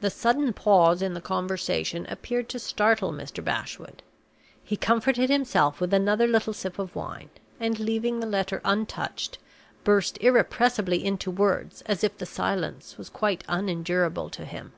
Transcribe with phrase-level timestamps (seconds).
[0.00, 3.44] The sudden pause in the conversation appeared to startle Mr.
[3.44, 4.02] Bashwood.
[4.64, 7.28] He comforted himself with another little sip of wine,
[7.60, 9.36] and, leaving the letter untouched,
[9.84, 14.72] burst irrepressibly into words, as if the silence was quite unendurable to him.